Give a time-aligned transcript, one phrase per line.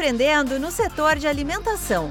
[0.00, 2.10] empreendendo no setor de alimentação.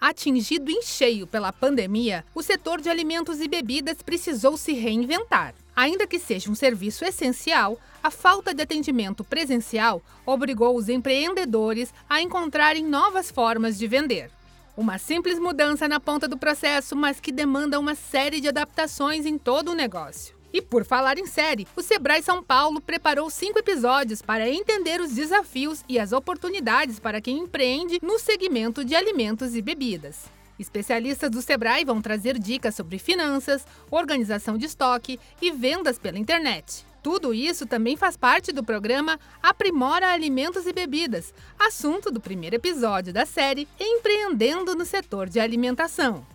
[0.00, 5.54] Atingido em cheio pela pandemia, o setor de alimentos e bebidas precisou se reinventar.
[5.76, 12.20] Ainda que seja um serviço essencial, a falta de atendimento presencial obrigou os empreendedores a
[12.20, 14.28] encontrarem novas formas de vender.
[14.76, 19.38] Uma simples mudança na ponta do processo, mas que demanda uma série de adaptações em
[19.38, 20.37] todo o negócio.
[20.52, 25.12] E por falar em série, o Sebrae São Paulo preparou cinco episódios para entender os
[25.12, 30.24] desafios e as oportunidades para quem empreende no segmento de alimentos e bebidas.
[30.58, 36.84] Especialistas do Sebrae vão trazer dicas sobre finanças, organização de estoque e vendas pela internet.
[37.02, 43.12] Tudo isso também faz parte do programa Aprimora Alimentos e Bebidas, assunto do primeiro episódio
[43.12, 46.26] da série Empreendendo no Setor de Alimentação.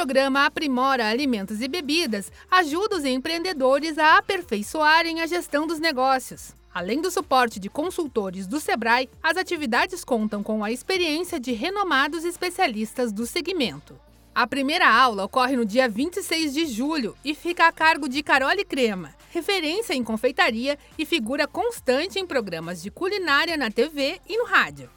[0.00, 6.56] Programa Aprimora Alimentos e Bebidas ajuda os empreendedores a aperfeiçoarem a gestão dos negócios.
[6.72, 12.24] Além do suporte de consultores do Sebrae, as atividades contam com a experiência de renomados
[12.24, 13.94] especialistas do segmento.
[14.34, 18.64] A primeira aula ocorre no dia 26 de julho e fica a cargo de Carole
[18.64, 24.46] Crema, referência em confeitaria e figura constante em programas de culinária na TV e no
[24.46, 24.88] rádio.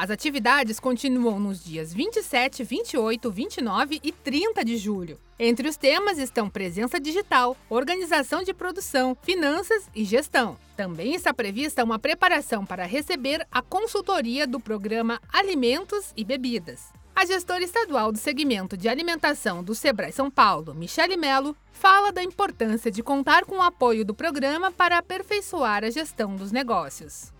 [0.00, 5.20] As atividades continuam nos dias 27, 28, 29 e 30 de julho.
[5.38, 10.56] Entre os temas estão presença digital, organização de produção, finanças e gestão.
[10.74, 16.94] Também está prevista uma preparação para receber a consultoria do programa Alimentos e Bebidas.
[17.14, 22.22] A gestora estadual do segmento de alimentação do Sebrae São Paulo, Michele Melo, fala da
[22.22, 27.38] importância de contar com o apoio do programa para aperfeiçoar a gestão dos negócios.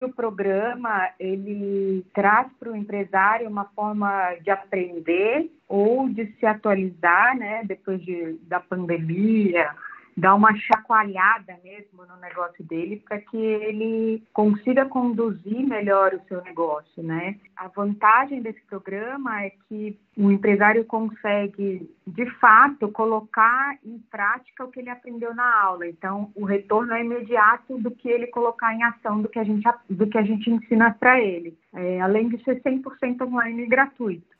[0.00, 7.36] O programa ele traz para o empresário uma forma de aprender ou de se atualizar,
[7.36, 9.74] né, depois de, da pandemia,
[10.18, 16.42] dar uma chacoalhada mesmo no negócio dele para que ele consiga conduzir melhor o seu
[16.42, 17.36] negócio, né?
[17.56, 24.70] A vantagem desse programa é que o empresário consegue, de fato, colocar em prática o
[24.70, 25.86] que ele aprendeu na aula.
[25.86, 29.68] Então, o retorno é imediato do que ele colocar em ação, do que a gente,
[29.88, 34.36] do que a gente ensina para ele, é, além de ser 100% online e gratuito.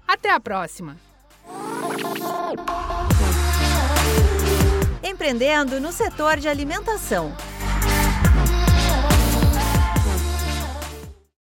[0.08, 0.96] Até a próxima!
[5.04, 7.36] Empreendendo no setor de alimentação